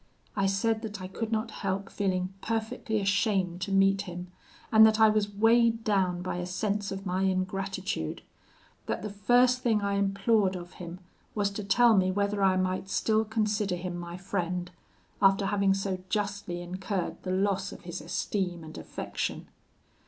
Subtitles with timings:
[0.35, 4.31] I said that I could not help feeling perfectly ashamed to meet him,
[4.71, 8.23] and that I was weighed down by a sense of my ingratitude;
[8.87, 11.01] that the first thing I implored of him
[11.35, 14.71] was to tell me whether I might still consider him my friend,
[15.21, 19.49] after having so justly incurred the loss of his esteem and affection.